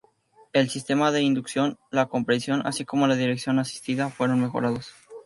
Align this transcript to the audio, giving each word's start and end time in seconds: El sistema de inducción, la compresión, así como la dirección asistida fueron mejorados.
El 0.51 0.67
sistema 0.71 1.11
de 1.11 1.21
inducción, 1.21 1.77
la 1.91 2.07
compresión, 2.07 2.63
así 2.65 2.85
como 2.85 3.05
la 3.05 3.13
dirección 3.15 3.59
asistida 3.59 4.09
fueron 4.09 4.41
mejorados. 4.41 4.95